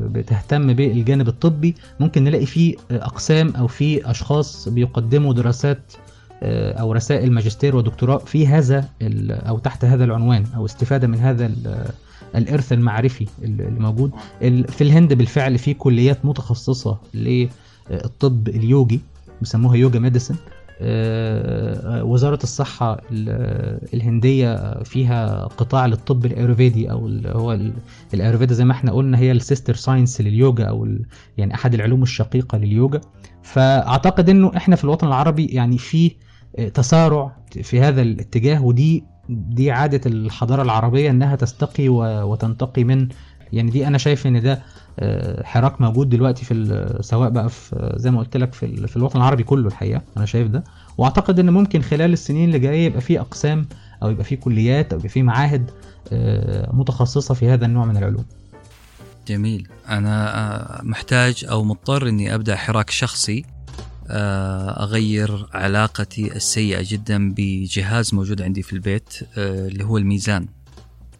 [0.08, 1.74] بتهتم بالجانب الطبي.
[2.00, 5.92] ممكن نلاقي في آه، أقسام أو في أشخاص بيقدموا دراسات
[6.42, 8.88] آه، أو رسائل ماجستير ودكتوراه في هذا
[9.30, 11.84] أو تحت هذا العنوان أو استفادة من هذا ال-
[12.36, 14.10] الإرث المعرفي اللي موجود.
[14.68, 19.00] في الهند بالفعل في كليات متخصصة للطب اليوجي
[19.40, 20.59] بيسموها yoga medicine آه،
[22.04, 27.72] وزارة الصحة ال- الهندية فيها قطاع للطب الأيورفيدي أو ال- هو ال-
[28.14, 31.04] الأيورفيدا زي ما إحنا قلنا هي ال sister science لليوجا ال-
[31.38, 33.00] يعني أحد العلوم الشقيقة لليوجا.
[33.42, 36.12] فأعتقد إنه إحنا في الوطن العربي يعني في
[36.58, 43.08] آه، تسارع في هذا الاتجاه ودي دي عادة الحضارة العربية إنها تستقي وتنتقي من
[43.52, 44.62] يعني دي أنا شايف إن ده آه،
[45.44, 49.42] حراك موجود دلوقتي في سواء بقى في زي ما قلت لك في في الوطن العربي
[49.42, 50.64] كله الحقيقة أنا شايف ده.
[50.98, 53.66] وأعتقد إن ممكن خلال السنين اللي جاية يبقى في أقسام
[54.02, 55.70] أو يبقى في كليات أو يبقى في معاهد
[56.12, 58.24] آه، متخصصة في هذا النوع من العلوم.
[59.28, 59.68] جميل.
[59.88, 63.44] أنا آه، محتاج أو مضطر إني أبدأ حراك شخصي
[64.08, 70.46] آه، أغير علاقتي السيئة جدا بجهاز موجود عندي في البيت آه، اللي هو الميزان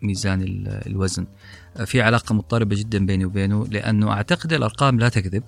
[0.02, 1.22] ميزان ال- الوزن.
[1.22, 1.26] آه،
[1.84, 5.42] في علاقة مضطربة جدا بيني وبينه لأنه أعتقد الأرقام لا تكذب.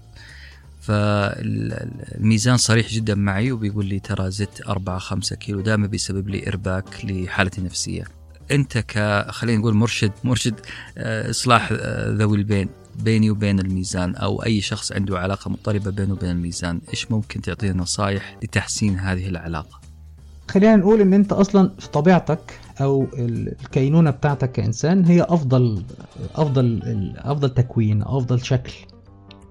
[0.81, 7.05] فالميزان صريح جدا معي وبيقول لي ترى زدت 4 5 كيلو دائما بيسبب لي إرباك
[7.05, 8.05] لحالتي النفسية.
[8.51, 10.55] أنت ك خلينا نقول مرشد مرشد
[10.99, 16.13] آه، إصلاح آه، ذوي البين بيني وبين الميزان أو أي شخص عنده علاقة مضطربة بينه
[16.13, 19.81] وبين الميزان إيش ممكن تعطينا نصائح لتحسين هذه العلاقة؟
[20.49, 25.83] خلينا نقول إن أنت أصلا في طبيعتك أو ال- الكينونة بتاعتك كإنسان هي أفضل
[26.35, 26.83] أفضل
[27.17, 28.73] أفضل تكوين أفضل شكل.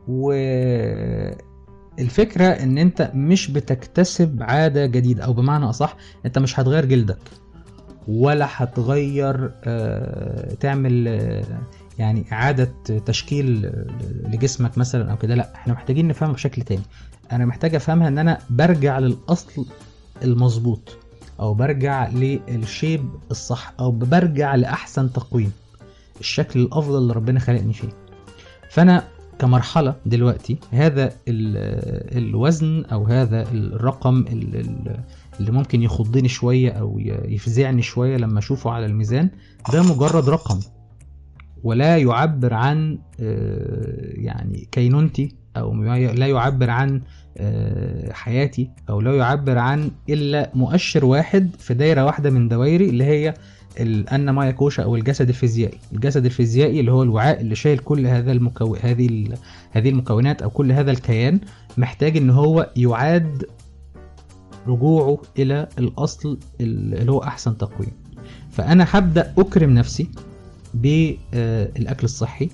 [0.08, 1.36] والفكرة
[2.46, 7.18] إن أنت مش بتكتسب عادة جديدة أو بمعنى أصح أنت مش هتغير جلدك
[8.08, 11.44] ولا هتغير آه، تعمل آه،
[12.00, 12.72] يعني إعادة
[13.06, 13.72] تشكيل
[14.28, 15.36] لجسمك مثلا أو كده.
[15.36, 16.82] لا إحنا محتاجين نفهمها بشكل تاني.
[17.32, 19.66] أنا محتاج أفهمها إن أنا برجع للأصل
[20.24, 20.98] المظبوط.
[21.42, 25.52] أو برجع للشيب الصح أو برجع لأحسن تقويم.
[26.20, 27.90] الشكل الأفضل اللي ربنا خلقني فيه.
[28.70, 29.04] فأنا
[29.40, 35.00] كمرحلة دلوقتي هذا ال- الوزن أو هذا الرقم ال- ال-
[35.40, 39.30] اللي ممكن يخضني شوية أو ي- يفزعني شوية لما أشوفه على الميزان
[39.74, 40.60] ده مجرد رقم.
[41.64, 47.02] ولا يعبر عن آه، يعني كينونتي أو لا يعبر عن
[48.12, 53.34] حياتي أو لا يعبر عن إلا مؤشر واحد في دايرة واحدة من دوائري اللي هي
[53.80, 58.32] الأن مايا كوشا أو الجسد الفيزيائي الجسد الفيزيائي اللي هو الوعاء اللي شايل كل هذا
[58.32, 58.76] المكو...
[58.76, 59.28] هذه.
[59.72, 61.40] هذه المكونات أو كل هذا الكيان
[61.78, 63.46] محتاج إن هو يعاد
[64.68, 67.92] رجوعه إلى الأصل اللي هو أحسن تقويم
[68.52, 70.08] فأنا هبدأ أكرم نفسي
[70.74, 72.50] بالاكل الصحي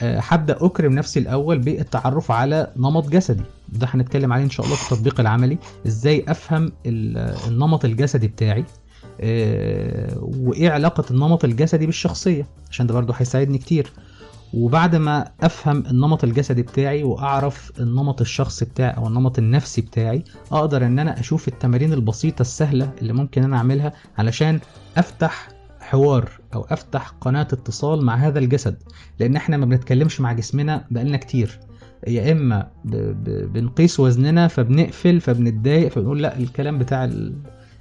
[0.00, 4.76] آه، هبدأ أكرم نفسي الأول بالتعرف على نمط جسدي ده هنتكلم عليه إن شاء الله
[4.76, 5.58] في التطبيق العملي.
[5.86, 8.64] إزاي أفهم ال- النمط الجسدي بتاعي
[9.20, 13.92] آه، وإيه علاقة النمط الجسدي بالشخصية؟ عشان ده برضه هيساعدني كتير.
[14.54, 20.86] وبعد ما أفهم النمط الجسدي بتاعي وأعرف النمط الشخصي بتاعي أو النمط النفسي بتاعي أقدر
[20.86, 24.60] إن أنا أشوف التمارين البسيطة السهلة اللي ممكن أنا أعملها علشان
[24.96, 25.48] أفتح
[25.80, 28.76] حوار أو أفتح قناة اتصال مع هذا الجسد.
[29.20, 31.60] لأن إحنا ما بنتكلمش مع جسمنا بقالنا كتير.
[32.06, 32.68] يا إما.
[32.84, 37.10] بنقيس وزننا فبنقفل فبنتضايق فبنقول لا الكلام بتاع.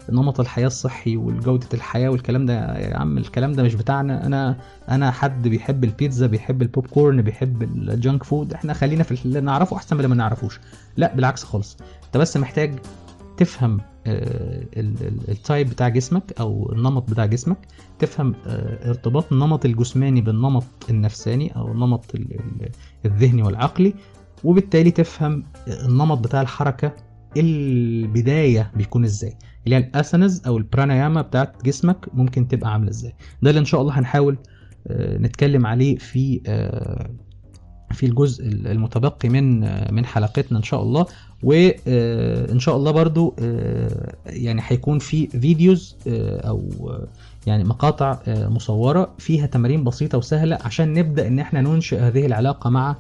[0.10, 4.58] نمط الحياة الصحي وجودة الحياة والكلام ده يا عم الكلام ده مش بتاعنا أنا
[4.90, 9.42] أنا حد بيحب البيتزا بيحب البوب كورن بيحب ال junk food إحنا خلينا في اللي
[9.42, 10.60] نعرفه أحسن من اللي ما نعرفوش
[10.98, 12.80] لا بالعكس خالص أنت بس محتاج
[13.38, 17.58] تفهم التايب بتاع جسمك أو النمط بتاع جسمك
[18.00, 22.70] تفهم آه، ارتباط النمط الجسماني بالنمط النفساني أو النمط ال- ال-
[23.06, 23.94] الذهني والعقلي
[24.44, 26.96] وبالتالي تفهم النمط بتاع الحركة
[27.38, 29.38] البداية بيكون إزاي.
[29.66, 33.14] اللي هي الاسانز أو البراناياما بتاعت جسمك ممكن تبقى عاملة إزاي.
[33.42, 34.38] ده اللي إن شاء الله هنحاول
[34.88, 37.10] آه، نتكلم عليه في آه،
[37.92, 41.06] في الجزء المتبقي من آه، من حلقتنا إن شاء الله.
[41.44, 47.08] وإن شاء الله برضو آه، يعني هيكون في فيديوز آه، أو آه،
[47.48, 52.96] يعني مقاطع مصورة فيها تمارين بسيطة وسهلة عشان نبدأ إن إحنا ننشئ هذه العلاقة مع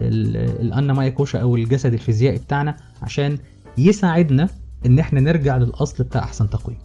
[0.00, 3.38] ال- الأنا مايا كوشا أو الجسد الفيزيائي بتاعنا عشان
[3.78, 4.48] يساعدنا
[4.86, 6.78] إن إحنا نرجع للأصل بتاع أحسن تقويم.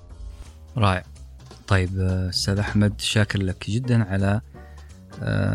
[0.78, 1.04] رائع.
[1.68, 1.90] طيب
[2.30, 4.42] أستاذ أحمد شاكر لك جدا على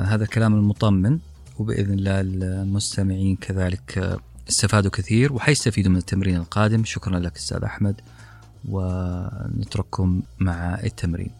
[0.04, 1.18] هذا الكلام المطمن
[1.58, 6.84] وبإذن الله المستمعين كذلك استفادوا كثير وحيستفيدوا من التمرين القادم.
[6.84, 8.00] شكرا لك أستاذ أحمد
[8.68, 11.30] ونترككم مع التمرين.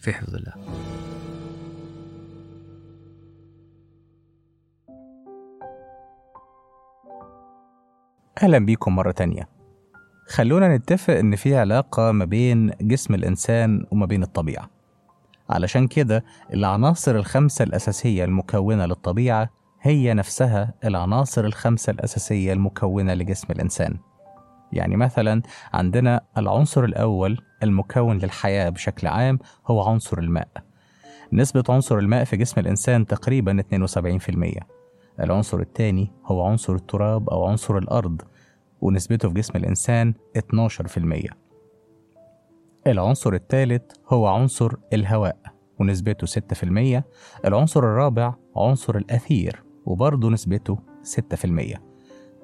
[0.00, 0.52] في حفظ الله.
[8.42, 9.48] أهلا بيكم مرة تانية.
[10.28, 14.70] خلونا نتفق إن في علاقة ما بين جسم الإنسان وما بين الطبيعة.
[15.50, 19.50] علشان كده العناصر الخمسة الأساسية المكونة للطبيعة
[19.86, 23.98] هي نفسها العناصر الخمسة الأساسية المكونة لجسم الإنسان.
[24.72, 30.48] يعني مثلا عندنا العنصر الأول المكون للحياة بشكل عام هو عنصر الماء.
[31.32, 34.62] نسبة عنصر الماء في جسم الإنسان تقريبا 72%
[35.20, 38.22] العنصر الثاني هو عنصر التراب أو عنصر الأرض
[38.80, 41.32] ونسبته في جسم الإنسان 12%
[42.86, 45.36] العنصر الثالث هو عنصر الهواء
[45.78, 47.02] ونسبته 6%
[47.44, 50.78] العنصر الرابع عنصر الأثير وبرضه نسبته
[51.74, 51.78] 6%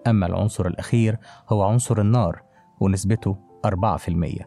[0.07, 1.17] أما العنصر الأخير
[1.49, 2.43] هو عنصر النار
[2.81, 4.45] ونسبته 4%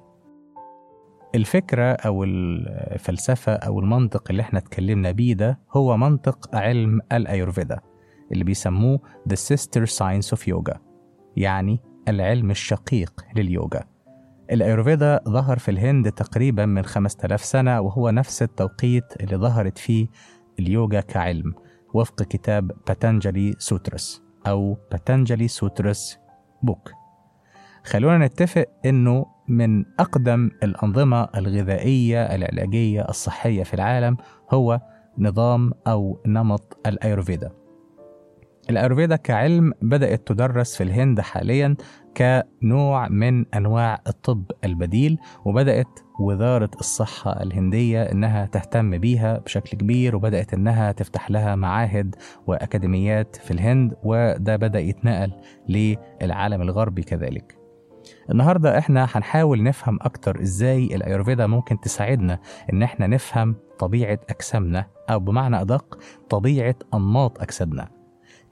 [1.36, 7.80] الفكرة أو الفلسفة أو المنطق اللي إحنا اتكلمنا بيه ده هو منطق علم الأيورفيدا
[8.32, 10.78] اللي بيسموه The Sister Science of Yoga
[11.38, 13.84] يعني العلم الشقيق لليوجا.
[14.52, 20.08] الأيورفيدا ظهر في الهند تقريبا من 5000 سنة وهو نفس التوقيت اللي ظهرت فيه
[20.60, 21.54] اليوجا كعلم.
[21.96, 26.20] وفق كتاب باتانجلي sutras أو باتانجلي sutras
[26.64, 26.92] book
[27.84, 34.18] خلونا نتفق إنه من أقدم الأنظمة الغذائية العلاجية الصحية في العالم
[34.54, 34.82] هو
[35.18, 37.52] نظام أو نمط الأيورفيدا
[38.70, 41.76] الأيورفيدا كعلم بدأت تدرس في الهند حاليا
[42.18, 50.54] كنوع من أنواع الطب البديل وبدأت وزارة الصحة الهندية إنها تهتم بيها بشكل كبير وبدأت
[50.54, 52.16] إنها تفتح لها معاهد
[52.48, 55.32] وأكاديميات في الهند وده بدأ يتنقل
[55.70, 57.58] للعالم الغربي كذلك.
[58.32, 62.40] النهاردة إحنا هنحاول نفهم أكتر إزاي الأيورفيدا ممكن تساعدنا
[62.74, 65.98] إن إحنا نفهم طبيعة أجسامنا أو بمعنى أدق
[66.30, 67.95] طبيعة أنماط أجسادنا.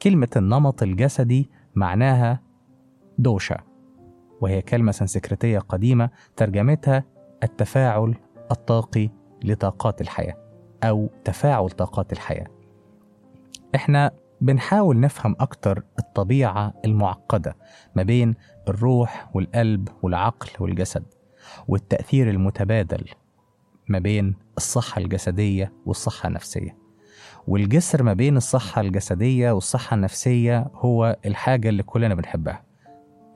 [0.04, 2.42] كلمة النمط الجسدي معناها
[3.18, 3.58] دوشا
[4.42, 7.04] وهي كلمة سنسكريتية قديمة ترجمتها
[7.44, 8.16] التفاعل
[8.52, 9.10] الطاقي
[9.44, 10.36] لطاقات الحياة
[10.84, 12.48] أو تفاعل طاقات الحياة.
[13.76, 14.12] إحنا
[14.42, 17.58] بنحاول نفهم أكتر الطبيعة المعقدة
[17.96, 18.36] ما بين
[18.68, 21.06] الروح والقلب والعقل والجسد
[21.68, 23.06] والتأثير المتبادل
[23.88, 26.83] ما بين الصحة الجسدية والصحة النفسية.
[27.47, 32.63] والجسر ما بين الصحة الجسدية والصحة النفسية هو الحاجة اللي كلنا بنحبها.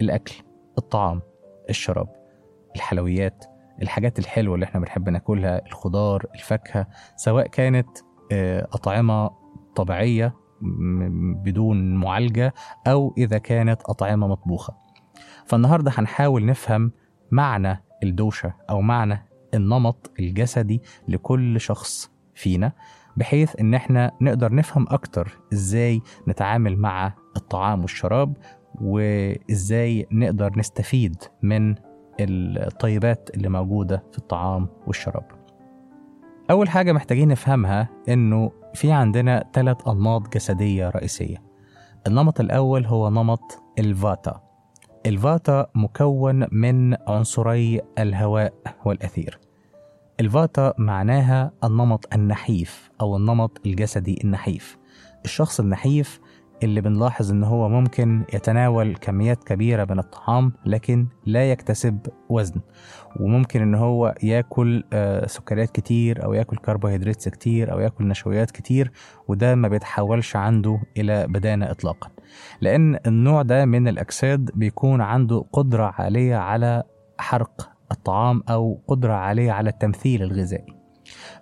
[0.02, 0.36] الأكل
[0.78, 1.22] الطعام
[1.70, 2.08] الشراب
[2.76, 3.46] الحلويات
[3.82, 7.88] الحاجات الحلوة اللي إحنا بنحب ناكلها الخضار الفاكهة سواء كانت
[8.32, 9.30] آه، أطعمة
[9.76, 10.34] طبيعية
[11.44, 12.54] بدون معالجة
[12.88, 14.74] أو إذا كانت أطعمة مطبوخة.
[15.46, 16.92] فالنهاردة هنحاول نفهم
[17.32, 22.72] معنى الدوشة أو معنى النمط الجسدي لكل شخص فينا.
[23.18, 28.38] بحيث إن إحنا نقدر نفهم أكتر إزاي نتعامل مع الطعام والشراب
[28.82, 31.76] وإزاي نقدر نستفيد من
[32.20, 35.26] الطيبات اللي موجودة في الطعام والشراب.
[36.52, 41.38] أول حاجة محتاجين نفهمها إنه في عندنا ثلاث أنماط جسدية رئيسية.
[42.08, 44.42] النمط الأول هو نمط الفاتا.
[45.06, 48.54] الفاتا مكون من عنصري الهواء
[48.86, 49.47] والأثير.
[50.20, 54.78] الفاتا معناها النمط النحيف أو النمط الجسدي النحيف.
[55.26, 56.20] الشخص النحيف
[56.64, 62.00] اللي بنلاحظ إن هو ممكن يتناول كميات كبيرة من الطعام لكن لا يكتسب
[62.30, 62.62] وزن.
[63.20, 68.92] وممكن إن هو يأكل آه، سكريات كتير أو يأكل كربوهيدرات كتير أو يأكل نشويات كتير
[69.28, 72.10] وده ما بيتحولش عنده إلى بدانة إطلاقا.
[72.62, 76.84] لأن النوع ده من الأجساد بيكون عنده قدرة عالية على
[77.20, 80.78] حرق الطعام أو قدرة عليه على التمثيل الغذائي.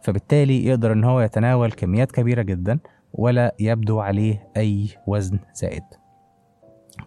[0.01, 2.79] فبالتالي يقدر إن هو يتناول كميات كبيرة جدا
[3.13, 5.83] ولا يبدو عليه أي وزن زائد.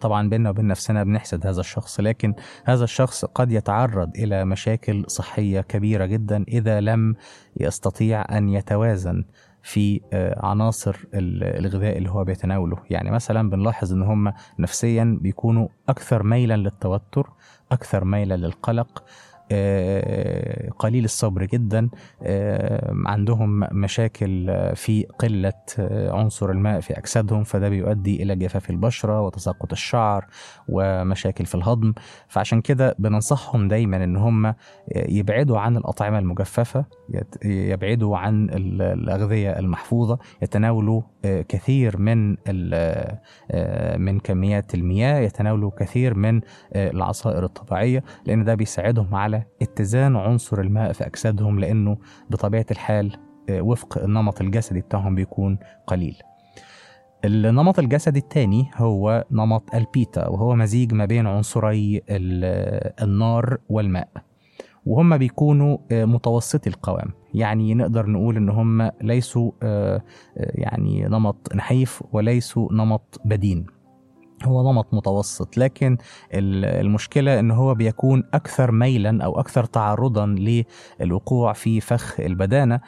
[0.01, 2.33] طبعا بيننا وبين نفسنا بنحسد هذا الشخص لكن
[2.65, 7.15] هذا الشخص قد يتعرض إلى مشاكل صحية كبيرة جدا إذا لم
[7.57, 9.23] يستطيع أن يتوازن
[9.63, 12.77] في آه، عناصر ال- الغذاء اللي هو بيتناوله.
[12.89, 17.29] يعني مثلا بنلاحظ إن هم نفسيا بيكونوا أكثر ميلا للتوتر
[17.71, 19.03] أكثر ميلا للقلق
[20.79, 21.89] قليل الصبر جدا.
[22.23, 28.69] آه، عندهم مشاكل آه، في قلة آه، عنصر الماء في أجسادهم فده بيؤدي إلى جفاف
[28.69, 30.25] البشرة وتساقط الشعر
[30.69, 31.93] ومشاكل في الهضم.
[32.27, 34.53] فعشان كده بننصحهم دايما إن هم
[34.95, 36.85] يبعدوا عن الأطعمة المجففة
[37.45, 46.13] يبعدوا عن ال- الأغذية المحفوظة يتناولوا آه، كثير من آه، من كميات المياه يتناولوا كثير
[46.13, 46.41] من
[46.73, 51.97] آه، العصائر الطبيعية لأن ده بيساعدهم على اتزان عنصر الماء في أجسادهم لأنه
[52.29, 53.17] بطبيعة الحال
[53.49, 56.15] آه، وفق النمط الجسدي بتاعهم بيكون قليل.
[57.25, 64.09] النمط الجسدي الثاني هو نمط البيتا وهو مزيج ما بين عنصري ال- النار والماء.
[64.85, 67.07] وهم بيكونوا آه، متوسطي القوام.
[67.33, 69.95] يعني نقدر نقول إن هم ليسوا آه،
[70.37, 73.65] آه، يعني نمط نحيف وليسوا نمط بدين.
[74.45, 75.97] هو نمط متوسط لكن
[76.33, 80.25] ال- المشكلة إن هو بيكون أكثر ميلا أو أكثر تعرضا
[80.99, 82.79] للوقوع في فخ البدانة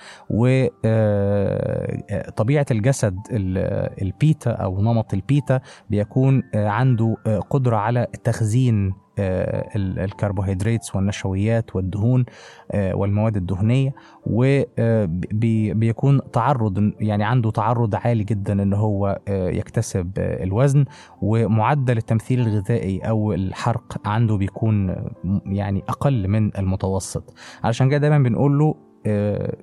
[2.27, 5.59] وطبيعة الجسد ال- البيتا أو نمط البيتا
[5.89, 12.25] بيكون آه، عنده آه، قدرة على تخزين آه، الكربوهيدرات والنشويات والدهون
[12.71, 13.93] آه، والمواد الدهنية
[14.25, 20.85] وبيكون تعرض يعني عنده تعرض عالي جدا إن هو آه، يكتسب آه، الوزن
[21.21, 25.11] ومعدل التمثيل الغذائي أو الحرق عنده بيكون آه،
[25.45, 27.33] يعني أقل من المتوسط.
[27.63, 29.55] علشان كده دايما بنقول له آه،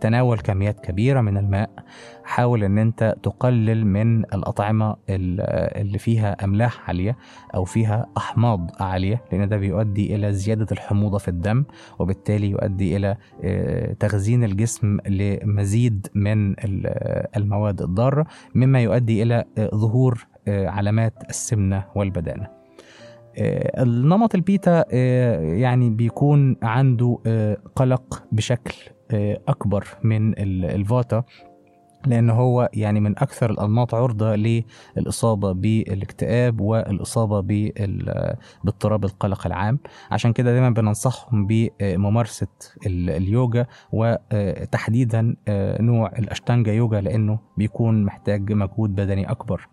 [0.00, 1.70] تناول كميات كبيرة من الماء.
[2.24, 5.40] حاول إن أنت تقلل من الأطعمة ال-
[5.80, 7.16] اللي فيها أملاح عالية
[7.54, 11.64] أو فيها أحماض عالية لأن ده بيؤدي إلى زيادة الحموضة في الدم
[11.98, 19.70] وبالتالي يؤدي إلى آه، تخزين الجسم لمزيد من ال- المواد الضارة مما يؤدي إلى آه،
[19.74, 22.57] ظهور آه، علامات السمنة والبدانة.
[23.82, 28.74] النمط البيتا آه، يعني بيكون عنده آه، قلق بشكل
[29.10, 31.22] آه، أكبر من ال- الفاتا
[32.06, 34.36] لأن هو يعني من أكثر الأنماط عرضة
[34.96, 39.78] للإصابة بالاكتئاب والإصابة بال- باضطراب القلق العام.
[40.10, 42.46] عشان كده دايما بننصحهم بممارسة
[42.86, 49.68] ال- اليوجا وتحديدا آه، نوع الأشتانجا يوجا لأنه بيكون محتاج مجهود بدني أكبر.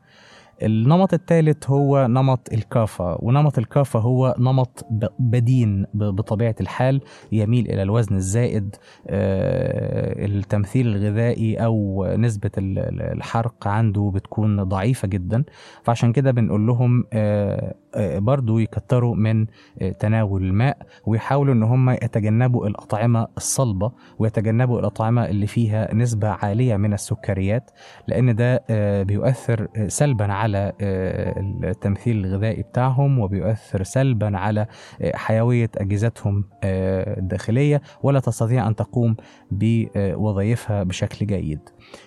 [0.63, 4.85] النمط الثالث هو نمط الكافا ونمط الكافا هو نمط
[5.19, 8.75] بدين بطبيعة الحال يميل إلى الوزن الزائد
[9.07, 15.43] آه، التمثيل الغذائي أو نسبة ال- ال- الحرق عنده بتكون ضعيفة جدا.
[15.83, 19.45] فعشان كده بنقول لهم آه، برضو يكتروا من
[19.81, 26.75] آه، تناول الماء ويحاولوا إن هم يتجنبوا الأطعمة الصلبة ويتجنبوا الأطعمة اللي فيها نسبة عالية
[26.77, 27.71] من السكريات
[28.07, 34.67] لأن ده آه، بيؤثر آه، سلبا على آه، التمثيل الغذائي بتاعهم وبيؤثر سلبا على
[35.01, 39.15] آه، حيوية أجهزتهم آه، الداخلية ولا تستطيع أن تقوم
[39.51, 41.59] بوظائفها بشكل جيد.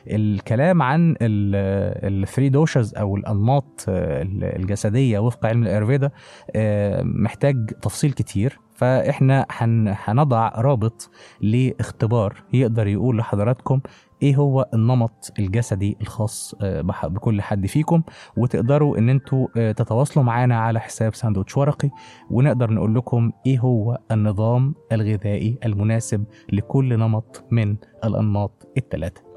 [0.06, 4.22] الكلام عن ال three doshas أو الأنماط آه،
[4.56, 6.10] الجسدية وفق علم الآيرفيدا
[6.56, 8.58] آه، محتاج تفصيل كتير.
[8.74, 13.80] فإحنا هن- هنضع رابط لاختبار يقدر يقول لحضراتكم
[14.22, 18.02] إيه هو النمط الجسدي الخاص آه، بكل حد فيكم.
[18.36, 21.90] وتقدروا إن أنتوا تتواصلوا معانا على حساب ساندوتش ورقي.
[22.30, 29.27] ونقدر نقول لكم إيه هو النظام الغذائي المناسب لكل نمط من الأنماط الثلاثه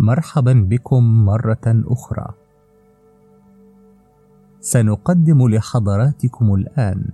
[0.00, 2.26] مرحبا بكم مرة أخرى.
[4.60, 7.08] سنقدم لحضراتكم الآن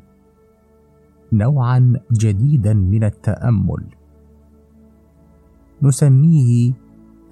[1.33, 3.85] نوعا جديدا من التأمل.
[5.83, 6.73] نسميه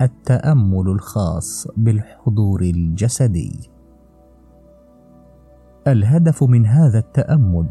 [0.01, 3.71] التأمل الخاص بالحضور الجسدي.
[5.87, 7.67] الهدف من هذا التأمل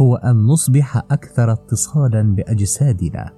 [0.00, 3.32] هو أن نصبح أكثر اتصالا بأجسادنا.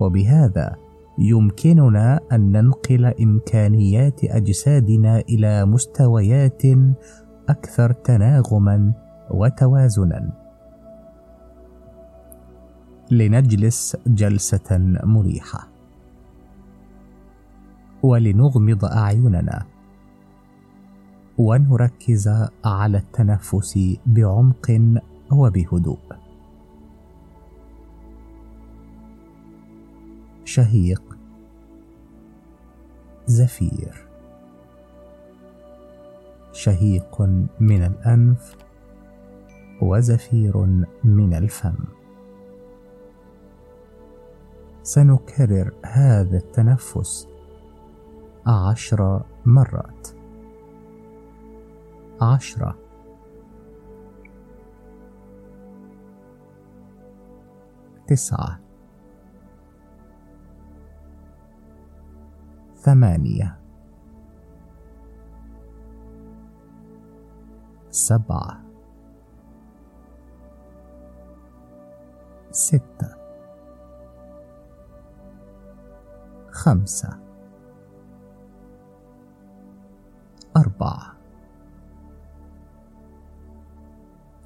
[0.00, 0.76] وبهذا
[1.18, 6.62] يمكننا أن ننقل إمكانيات أجسادنا إلى مستويات
[7.48, 8.92] أكثر تناغما
[9.30, 10.32] وتوازنا.
[13.10, 15.68] لنجلس جلسة مريحة.
[18.02, 19.64] ولنغمض أعيننا.
[21.38, 22.28] ونركز
[22.64, 24.96] على التنفس بعمق
[25.32, 25.98] وبهدوء.
[30.44, 31.05] شهيق.
[33.26, 34.06] زفير.
[36.52, 37.22] شهيق
[37.60, 38.56] من الأنف
[39.82, 40.56] وزفير
[41.04, 41.76] من الفم.
[44.82, 47.28] سنكرر هذا التنفس
[48.46, 50.08] عشر مرات.
[52.20, 52.78] عشرة
[58.06, 58.65] تسعة.
[62.86, 63.58] ثمانية
[67.90, 68.62] سبعة.
[72.50, 73.16] ستة.
[76.50, 77.18] خمسة.
[80.56, 81.16] أربعة.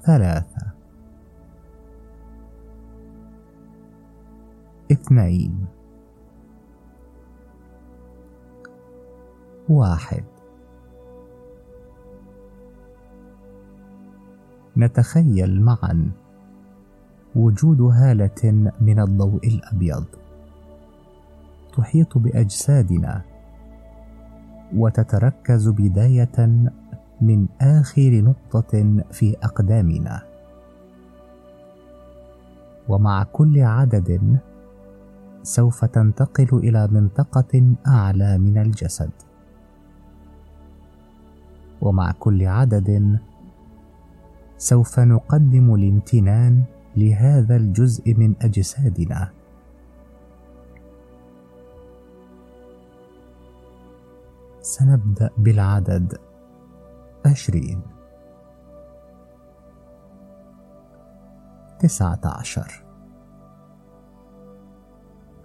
[0.01, 0.71] ثلاثة.
[4.91, 5.80] اثنين.
[9.69, 10.23] واحد.
[14.77, 16.11] نتخيل معا
[17.35, 20.05] وجود هالة من الضوء الأبيض
[21.77, 23.21] تحيط بأجسادنا
[24.75, 26.69] وتتركز بداية
[27.21, 30.21] من آخر نقطة في أقدامنا.
[32.89, 34.37] ومع كل عدد
[35.43, 39.11] سوف تنتقل إلى منطقة أعلى من الجسد.
[41.81, 43.19] ومع كل عدد
[44.57, 46.63] سوف نقدم الامتنان
[46.95, 49.31] لهذا الجزء من أجسادنا.
[54.61, 56.17] سنبدأ بالعدد
[57.25, 57.81] عشرين.
[61.79, 62.83] تسعة عشر.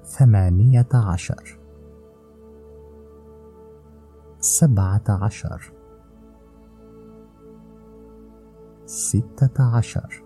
[0.05, 1.59] ثمانية عشر.
[4.41, 5.76] سبعة عشر.
[8.87, 10.23] ستة عشر.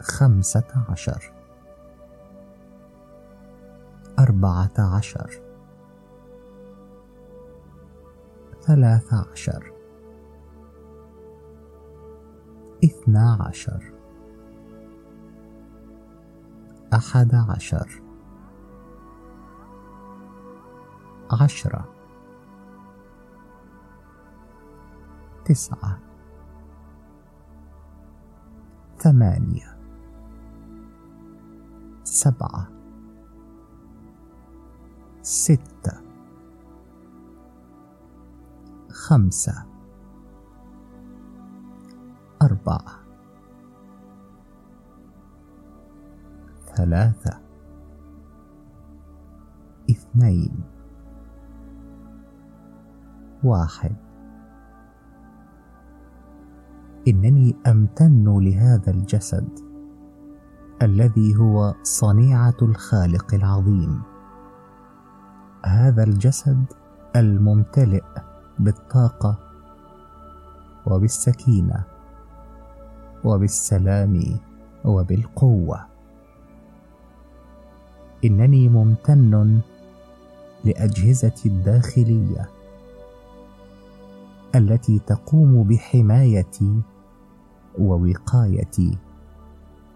[0.00, 1.32] خمسة عشر.
[4.18, 5.42] أربعة عشر.
[8.62, 9.72] ثلاث عشر.
[12.84, 13.92] اثنا عشر.
[16.94, 18.02] أحد عشر.
[21.40, 21.95] عشرة.
[25.46, 25.98] تسعة.
[28.98, 29.78] ثمانية.
[32.04, 32.68] سبعة.
[35.22, 36.00] ستة.
[38.90, 39.66] خمسة.
[42.42, 43.00] أربعة.
[46.76, 47.40] ثلاثة.
[49.90, 50.62] اثنين.
[53.44, 54.05] واحد.
[57.08, 59.48] إنني أمتن لهذا الجسد
[60.82, 64.02] الذي هو صنيعة الخالق العظيم.
[65.66, 66.64] هذا الجسد
[67.16, 68.04] الممتلئ
[68.58, 69.38] بالطاقة
[70.86, 71.84] وبالسكينة
[73.24, 74.38] وبالسلام
[74.84, 75.80] وبالقوة.
[78.24, 79.60] إنني ممتن
[80.64, 82.48] لاجهزتي الداخلية
[84.54, 86.82] التي تقوم بحمايتي
[87.78, 88.98] ووقايتي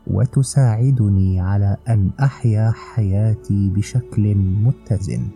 [0.06, 5.28] وتساعدني على أن أحيا حياتي بشكل متزن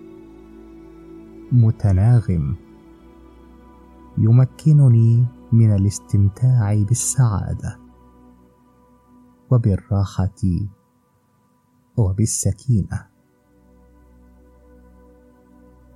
[1.53, 2.55] متناغم.
[4.19, 7.79] يمكنني من الاستمتاع بالسعادة
[9.51, 10.35] وبالراحة
[11.97, 13.07] وبالسكينة.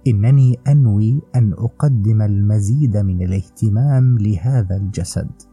[0.07, 5.48] إنني أنوي أن أقدم المزيد من الاهتمام لهذا الجسد.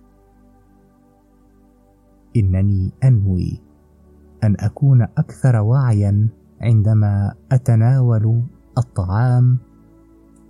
[2.35, 3.61] إنني أنوي
[4.43, 6.27] أن أكون أكثر وعيا
[6.61, 8.43] عندما أتناول
[8.77, 9.57] الطعام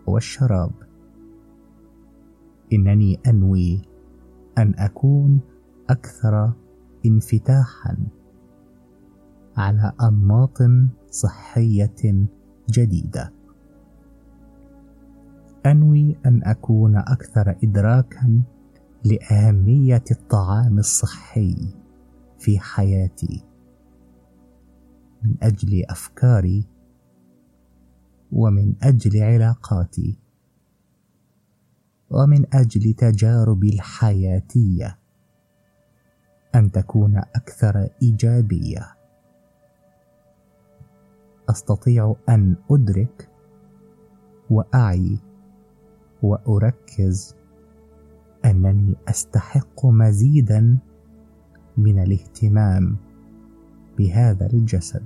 [0.07, 0.71] والشراب.
[2.73, 3.81] إنني أنوي
[4.57, 5.39] أن أكون
[5.89, 6.53] أكثر
[7.05, 7.97] انفتاحا
[9.57, 10.57] على أنماط
[11.09, 12.27] صحية
[12.69, 13.31] جديدة.
[15.65, 18.41] أنوي أن أكون أكثر ادراكا
[19.05, 21.55] لأهمية الطعام الصحي
[22.39, 23.43] في حياتي.
[25.23, 26.67] من أجل أفكاري
[28.31, 30.19] ومن أجل علاقاتي
[32.09, 34.99] ومن أجل تجاربي الحياتية
[36.55, 38.95] أن تكون أكثر إيجابية.
[41.49, 43.29] أستطيع أن أدرك
[44.49, 45.17] وأعي
[46.23, 47.35] وأركز
[48.45, 50.77] أنني أستحق مزيدا
[51.77, 52.97] من الاهتمام
[53.97, 55.05] بهذا الجسد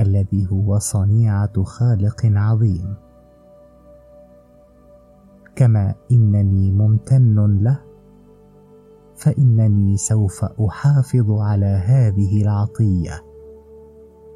[0.00, 2.94] الذي هو صنيعة خالق عظيم.
[5.56, 7.80] كما إنني ممتن له
[9.16, 13.24] فإنني سوف أحافظ على هذه العطية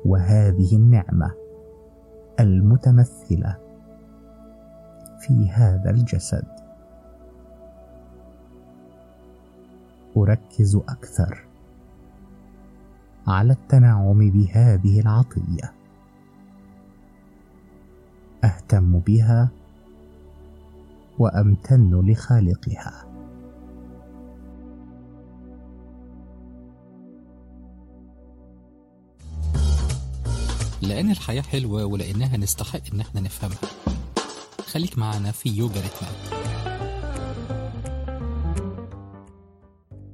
[0.04, 1.34] وهذه النعمة
[2.40, 3.56] المتمثلة
[5.20, 6.57] في هذا الجسد.
[10.16, 11.44] أركز أكثر
[13.26, 15.72] على التنعم بهذه العطية.
[18.44, 19.48] أهتم بها
[21.18, 23.04] وأمتن لخالقها.
[30.82, 33.58] لأن الحياة حلوة ولأنها نستحق إن إحنا نفهمها.
[34.66, 36.67] خليك معنا في يوجا ريتمات